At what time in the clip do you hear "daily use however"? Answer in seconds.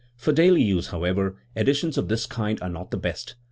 0.33-1.35